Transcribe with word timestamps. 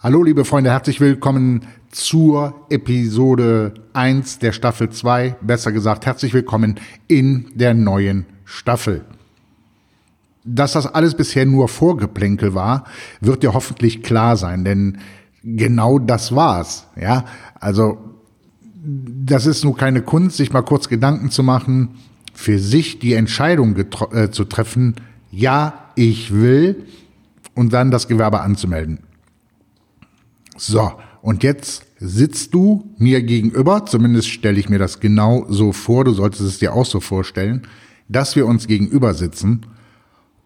Hallo 0.00 0.22
liebe 0.22 0.44
Freunde, 0.44 0.70
herzlich 0.70 1.00
willkommen 1.00 1.62
zur 1.90 2.54
Episode 2.70 3.74
1 3.94 4.38
der 4.38 4.52
Staffel 4.52 4.90
2. 4.90 5.38
Besser 5.40 5.72
gesagt, 5.72 6.06
herzlich 6.06 6.32
willkommen 6.34 6.78
in 7.08 7.46
der 7.56 7.74
neuen 7.74 8.24
Staffel. 8.44 9.04
Dass 10.44 10.74
das 10.74 10.86
alles 10.86 11.16
bisher 11.16 11.46
nur 11.46 11.66
Vorgeplänkel 11.66 12.54
war, 12.54 12.84
wird 13.20 13.42
dir 13.42 13.54
hoffentlich 13.54 14.04
klar 14.04 14.36
sein, 14.36 14.64
denn 14.64 14.98
genau 15.42 15.98
das 15.98 16.32
war's. 16.32 16.86
Ja, 16.94 17.24
also 17.58 17.98
das 18.84 19.46
ist 19.46 19.64
nur 19.64 19.76
keine 19.76 20.02
Kunst, 20.02 20.36
sich 20.36 20.52
mal 20.52 20.62
kurz 20.62 20.88
Gedanken 20.88 21.32
zu 21.32 21.42
machen, 21.42 21.96
für 22.32 22.60
sich 22.60 23.00
die 23.00 23.14
Entscheidung 23.14 23.74
äh, 24.12 24.30
zu 24.30 24.44
treffen, 24.44 24.94
ja, 25.32 25.90
ich 25.96 26.32
will, 26.32 26.86
und 27.56 27.72
dann 27.72 27.90
das 27.90 28.06
Gewerbe 28.06 28.42
anzumelden. 28.42 29.00
So, 30.58 30.92
und 31.22 31.44
jetzt 31.44 31.86
sitzt 31.98 32.52
du 32.52 32.92
mir 32.98 33.22
gegenüber, 33.22 33.86
zumindest 33.86 34.28
stelle 34.28 34.58
ich 34.58 34.68
mir 34.68 34.78
das 34.78 34.98
genau 34.98 35.46
so 35.48 35.72
vor, 35.72 36.04
du 36.04 36.12
solltest 36.12 36.42
es 36.42 36.58
dir 36.58 36.74
auch 36.74 36.84
so 36.84 36.98
vorstellen, 37.00 37.62
dass 38.08 38.34
wir 38.34 38.44
uns 38.46 38.66
gegenüber 38.66 39.14
sitzen 39.14 39.66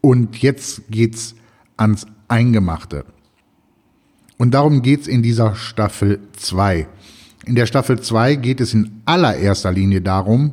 und 0.00 0.40
jetzt 0.40 0.82
geht's 0.90 1.34
ans 1.76 2.06
Eingemachte. 2.28 3.04
Und 4.38 4.54
darum 4.54 4.82
geht's 4.82 5.08
in 5.08 5.22
dieser 5.22 5.56
Staffel 5.56 6.20
2. 6.36 6.86
In 7.44 7.56
der 7.56 7.66
Staffel 7.66 8.00
2 8.00 8.36
geht 8.36 8.60
es 8.60 8.74
in 8.74 9.02
allererster 9.06 9.72
Linie 9.72 10.02
darum, 10.02 10.52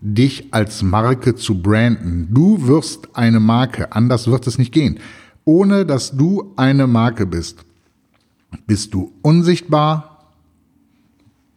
dich 0.00 0.52
als 0.52 0.82
Marke 0.82 1.34
zu 1.34 1.60
branden. 1.60 2.28
Du 2.30 2.68
wirst 2.68 3.16
eine 3.16 3.40
Marke, 3.40 3.92
anders 3.92 4.28
wird 4.28 4.46
es 4.46 4.58
nicht 4.58 4.72
gehen. 4.72 4.98
Ohne 5.44 5.86
dass 5.86 6.16
du 6.16 6.52
eine 6.56 6.86
Marke 6.86 7.26
bist, 7.26 7.64
bist 8.66 8.94
du 8.94 9.12
unsichtbar, 9.22 10.28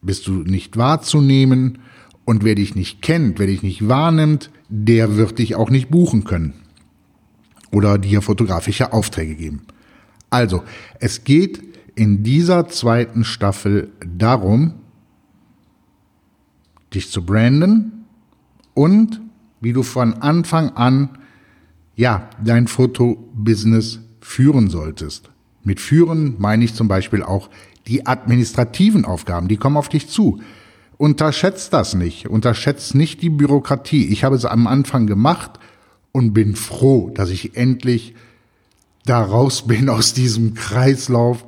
bist 0.02 0.26
du 0.26 0.32
nicht 0.32 0.76
wahrzunehmen 0.76 1.78
und 2.24 2.44
wer 2.44 2.54
dich 2.54 2.74
nicht 2.74 3.02
kennt, 3.02 3.38
wer 3.38 3.46
dich 3.46 3.62
nicht 3.62 3.88
wahrnimmt, 3.88 4.50
der 4.68 5.16
wird 5.16 5.38
dich 5.38 5.54
auch 5.54 5.70
nicht 5.70 5.90
buchen 5.90 6.24
können 6.24 6.54
oder 7.70 7.98
dir 7.98 8.22
fotografische 8.22 8.92
Aufträge 8.92 9.34
geben. 9.34 9.62
Also, 10.30 10.64
es 11.00 11.24
geht 11.24 11.62
in 11.94 12.22
dieser 12.22 12.68
zweiten 12.68 13.24
Staffel 13.24 13.90
darum, 14.04 14.74
dich 16.94 17.10
zu 17.10 17.24
branden 17.24 18.04
und 18.74 19.20
wie 19.60 19.72
du 19.72 19.82
von 19.82 20.14
Anfang 20.14 20.70
an 20.70 21.18
ja 21.94 22.28
dein 22.42 22.66
Fotobusiness 22.66 24.00
führen 24.20 24.68
solltest. 24.68 25.30
Mit 25.66 25.80
führen 25.80 26.36
meine 26.38 26.64
ich 26.64 26.74
zum 26.74 26.86
Beispiel 26.86 27.24
auch 27.24 27.50
die 27.88 28.06
administrativen 28.06 29.04
Aufgaben, 29.04 29.48
die 29.48 29.56
kommen 29.56 29.76
auf 29.76 29.88
dich 29.88 30.08
zu. 30.08 30.40
Unterschätzt 30.96 31.72
das 31.72 31.94
nicht, 31.94 32.28
unterschätzt 32.28 32.94
nicht 32.94 33.20
die 33.20 33.30
Bürokratie. 33.30 34.06
Ich 34.06 34.22
habe 34.22 34.36
es 34.36 34.44
am 34.44 34.68
Anfang 34.68 35.08
gemacht 35.08 35.58
und 36.12 36.32
bin 36.32 36.54
froh, 36.54 37.10
dass 37.12 37.30
ich 37.30 37.56
endlich 37.56 38.14
da 39.06 39.20
raus 39.20 39.66
bin 39.66 39.88
aus 39.88 40.14
diesem 40.14 40.54
Kreislauf 40.54 41.44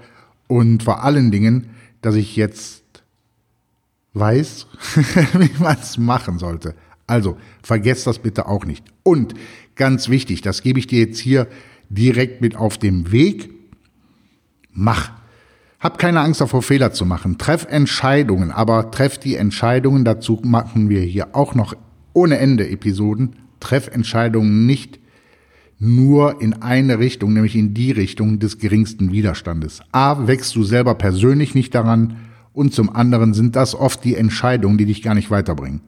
und 0.48 0.82
vor 0.82 1.04
allen 1.04 1.30
Dingen, 1.30 1.70
dass 2.02 2.16
ich 2.16 2.34
jetzt 2.34 2.82
weiß, 4.14 4.66
wie 5.34 5.62
man 5.62 5.76
es 5.80 5.96
machen 5.96 6.40
sollte. 6.40 6.74
Also, 7.06 7.36
vergesst 7.62 8.08
das 8.08 8.18
bitte 8.18 8.48
auch 8.48 8.64
nicht. 8.64 8.84
Und 9.04 9.34
ganz 9.76 10.08
wichtig, 10.08 10.42
das 10.42 10.62
gebe 10.62 10.80
ich 10.80 10.88
dir 10.88 10.98
jetzt 10.98 11.20
hier 11.20 11.46
direkt 11.88 12.40
mit 12.40 12.56
auf 12.56 12.78
dem 12.78 13.12
Weg. 13.12 13.57
Mach. 14.78 15.10
Hab 15.80 15.98
keine 15.98 16.20
Angst 16.20 16.40
davor, 16.40 16.62
Fehler 16.62 16.92
zu 16.92 17.04
machen. 17.04 17.36
Treff 17.36 17.66
Entscheidungen, 17.68 18.52
aber 18.52 18.92
treff 18.92 19.18
die 19.18 19.34
Entscheidungen. 19.34 20.04
Dazu 20.04 20.40
machen 20.44 20.88
wir 20.88 21.00
hier 21.00 21.34
auch 21.34 21.56
noch 21.56 21.74
ohne 22.12 22.38
Ende 22.38 22.68
Episoden. 22.68 23.34
Treff 23.58 23.88
Entscheidungen 23.88 24.66
nicht 24.66 25.00
nur 25.80 26.40
in 26.40 26.62
eine 26.62 27.00
Richtung, 27.00 27.32
nämlich 27.32 27.56
in 27.56 27.74
die 27.74 27.90
Richtung 27.90 28.38
des 28.38 28.58
geringsten 28.58 29.10
Widerstandes. 29.10 29.80
A, 29.90 30.28
wächst 30.28 30.54
du 30.54 30.62
selber 30.62 30.94
persönlich 30.94 31.56
nicht 31.56 31.74
daran 31.74 32.16
und 32.52 32.72
zum 32.72 32.94
anderen 32.94 33.34
sind 33.34 33.56
das 33.56 33.74
oft 33.74 34.04
die 34.04 34.14
Entscheidungen, 34.14 34.78
die 34.78 34.86
dich 34.86 35.02
gar 35.02 35.16
nicht 35.16 35.30
weiterbringen. 35.30 35.80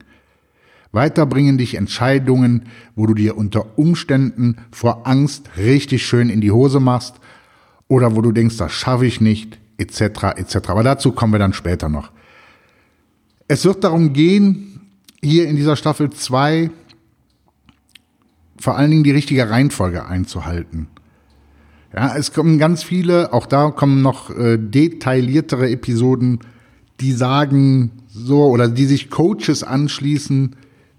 Weiterbringen 0.91 1.57
dich 1.57 1.75
Entscheidungen, 1.75 2.63
wo 2.95 3.07
du 3.07 3.13
dir 3.13 3.37
unter 3.37 3.77
Umständen 3.77 4.57
vor 4.69 5.07
Angst 5.07 5.49
richtig 5.57 6.05
schön 6.05 6.29
in 6.29 6.41
die 6.41 6.51
Hose 6.51 6.81
machst 6.81 7.21
oder 7.91 8.15
wo 8.15 8.21
du 8.21 8.31
denkst, 8.31 8.55
das 8.55 8.71
schaffe 8.71 9.05
ich 9.05 9.19
nicht, 9.19 9.59
etc., 9.77 10.37
etc. 10.37 10.69
Aber 10.69 10.81
dazu 10.81 11.11
kommen 11.11 11.33
wir 11.33 11.39
dann 11.39 11.51
später 11.51 11.89
noch. 11.89 12.09
Es 13.49 13.65
wird 13.65 13.83
darum 13.83 14.13
gehen, 14.13 14.79
hier 15.21 15.49
in 15.49 15.57
dieser 15.57 15.75
Staffel 15.75 16.09
2 16.09 16.69
vor 18.57 18.77
allen 18.77 18.91
Dingen 18.91 19.03
die 19.03 19.11
richtige 19.11 19.49
Reihenfolge 19.49 20.05
einzuhalten. 20.05 20.87
Ja, 21.93 22.15
es 22.15 22.31
kommen 22.31 22.59
ganz 22.59 22.81
viele, 22.81 23.33
auch 23.33 23.45
da 23.45 23.71
kommen 23.71 24.01
noch 24.01 24.29
äh, 24.29 24.57
detailliertere 24.57 25.69
Episoden, 25.69 26.39
die 27.01 27.11
sagen 27.11 27.91
so 28.07 28.45
oder 28.45 28.69
die 28.69 28.85
sich 28.85 29.09
Coaches 29.09 29.65
anschließen, 29.65 30.55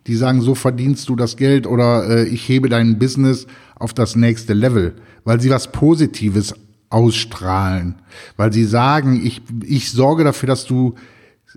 die 0.06 0.16
sagen, 0.16 0.42
so 0.42 0.54
verdienst 0.54 1.09
du 1.09 1.16
das 1.16 1.38
Geld 1.38 1.66
oder 1.66 2.06
äh, 2.06 2.28
ich 2.28 2.47
hebe 2.47 2.69
dein 2.69 2.98
Business 2.98 3.47
auf 3.76 3.94
das 3.94 4.14
nächste 4.14 4.53
Level, 4.53 4.94
weil 5.24 5.41
sie 5.41 5.48
was 5.48 5.72
Positives 5.72 6.54
ausstrahlen, 6.92 7.97
weil 8.36 8.53
sie 8.53 8.64
sagen, 8.64 9.20
ich, 9.25 9.42
ich 9.64 9.91
sorge 9.91 10.25
dafür, 10.25 10.47
dass 10.47 10.64
du 10.64 10.94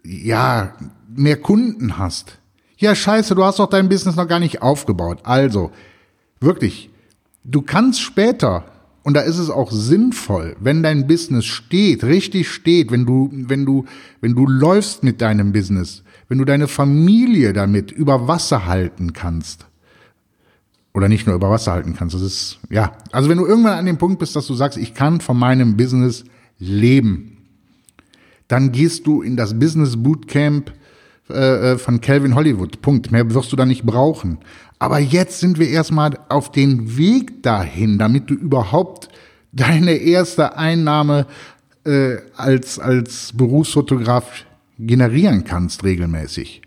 ja 0.04 0.74
mehr 1.16 1.38
Kunden 1.38 1.98
hast. 1.98 2.40
Ja, 2.78 2.94
scheiße, 2.94 3.36
du 3.36 3.44
hast 3.44 3.60
doch 3.60 3.70
dein 3.70 3.90
Business 3.90 4.16
noch 4.16 4.28
gar 4.28 4.40
nicht 4.40 4.62
aufgebaut. 4.62 5.20
Also, 5.24 5.72
wirklich, 6.40 6.90
du 7.44 7.62
kannst 7.62 8.02
später, 8.02 8.66
und 9.04 9.14
da 9.14 9.22
ist 9.22 9.38
es 9.38 9.50
auch 9.50 9.72
sinnvoll, 9.72 10.56
wenn 10.60 10.84
dein 10.84 11.08
Business 11.08 11.46
steht, 11.46 12.04
richtig 12.04 12.50
steht, 12.50 12.92
wenn 12.92 13.06
du, 13.06 13.30
wenn 13.32 13.66
du, 13.66 13.86
wenn 14.20 14.36
du 14.36 14.46
läufst 14.46 15.04
mit 15.04 15.22
deinem 15.22 15.54
Business, 15.54 16.04
wenn 16.28 16.38
du 16.38 16.46
deine 16.46 16.68
Familie 16.68 17.54
damit 17.54 17.92
über 17.92 18.28
Wasser 18.28 18.66
halten 18.66 19.14
kannst, 19.14 19.68
oder 20.96 21.10
nicht 21.10 21.28
nur 21.28 21.36
über 21.36 21.50
Wasser 21.50 21.74
halten 21.74 21.94
kannst. 21.94 22.16
Das 22.16 22.22
ist, 22.22 22.58
ja, 22.70 22.94
also 23.12 23.30
wenn 23.30 23.38
du 23.38 23.46
irgendwann 23.46 23.78
an 23.78 23.86
dem 23.86 23.98
Punkt 23.98 24.18
bist, 24.18 24.36
dass 24.36 24.48
du 24.48 24.54
sagst, 24.54 24.78
ich 24.78 24.94
kann 24.94 25.20
von 25.20 25.38
meinem 25.38 25.76
Business 25.76 26.24
leben, 26.58 27.38
dann 28.48 28.72
gehst 28.72 29.06
du 29.06 29.22
in 29.22 29.36
das 29.36 29.60
Business 29.60 29.98
Bootcamp 30.02 30.72
äh, 31.30 31.74
äh, 31.74 31.78
von 31.78 32.00
Calvin 32.00 32.34
Hollywood. 32.34 32.82
Punkt. 32.82 33.12
Mehr 33.12 33.34
wirst 33.34 33.52
du 33.52 33.58
da 33.58 33.66
nicht 33.66 33.84
brauchen. 33.84 34.38
Aber 34.80 35.00
jetzt 35.00 35.42
sind 35.42 35.60
wir 35.60 35.68
erstmal 35.68 36.18
auf 36.30 36.52
den 36.52 36.98
Weg 36.98 37.44
dahin, 37.44 37.98
damit 37.98 38.30
du 38.30 38.34
überhaupt 38.34 39.10
deine 39.52 39.96
erste 39.96 40.58
Einnahme 40.58 41.28
äh, 41.86 42.18
als, 42.38 42.80
als 42.80 43.34
Berufsfotograf 43.34 44.46
generieren 44.80 45.44
kannst 45.44 45.84
regelmäßig. 45.84 46.62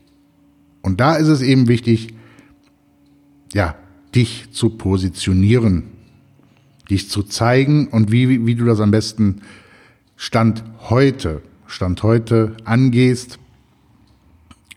Und 0.82 1.00
da 1.00 1.16
ist 1.16 1.28
es 1.28 1.40
eben 1.40 1.68
wichtig, 1.68 2.14
ja, 3.54 3.74
dich 4.18 4.50
zu 4.50 4.70
positionieren, 4.70 5.84
dich 6.90 7.08
zu 7.08 7.22
zeigen 7.22 7.86
und 7.86 8.10
wie, 8.10 8.46
wie 8.46 8.56
du 8.56 8.64
das 8.64 8.80
am 8.80 8.90
besten 8.90 9.42
Stand 10.16 10.64
heute, 10.90 11.40
Stand 11.68 12.02
heute 12.02 12.56
angehst. 12.64 13.38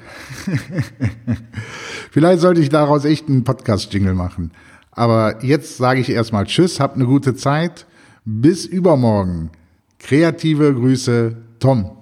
Vielleicht 2.11 2.41
sollte 2.41 2.61
ich 2.61 2.69
daraus 2.69 3.05
echt 3.05 3.27
einen 3.27 3.43
Podcast-Jingle 3.43 4.13
machen. 4.13 4.51
Aber 4.91 5.43
jetzt 5.43 5.77
sage 5.77 6.01
ich 6.01 6.09
erstmal 6.09 6.45
Tschüss, 6.45 6.79
habt 6.79 6.95
eine 6.95 7.05
gute 7.05 7.33
Zeit. 7.35 7.87
Bis 8.25 8.65
übermorgen. 8.65 9.51
Kreative 9.97 10.73
Grüße, 10.73 11.37
Tom. 11.59 11.98